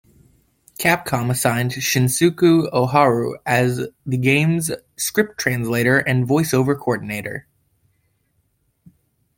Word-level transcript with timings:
Capcom 0.79 1.29
assigned 1.29 1.73
Shinsaku 1.73 2.71
Ohara 2.73 3.35
as 3.45 3.85
the 4.03 4.17
game's 4.17 4.71
script 4.97 5.39
translator 5.39 5.99
and 5.99 6.25
voice 6.25 6.55
over 6.55 6.73
coordinator. 6.75 7.45